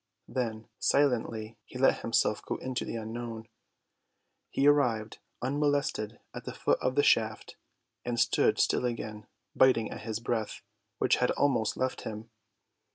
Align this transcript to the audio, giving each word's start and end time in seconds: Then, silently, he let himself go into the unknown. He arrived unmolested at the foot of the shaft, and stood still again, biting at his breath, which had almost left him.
Then, 0.27 0.67
silently, 0.79 1.57
he 1.63 1.77
let 1.77 1.99
himself 2.01 2.43
go 2.43 2.55
into 2.55 2.85
the 2.85 2.95
unknown. 2.95 3.47
He 4.49 4.65
arrived 4.67 5.19
unmolested 5.43 6.19
at 6.33 6.45
the 6.45 6.55
foot 6.55 6.79
of 6.81 6.95
the 6.95 7.03
shaft, 7.03 7.55
and 8.03 8.19
stood 8.19 8.57
still 8.57 8.85
again, 8.85 9.27
biting 9.55 9.91
at 9.91 10.01
his 10.01 10.19
breath, 10.19 10.63
which 10.97 11.17
had 11.17 11.29
almost 11.29 11.77
left 11.77 12.01
him. 12.01 12.31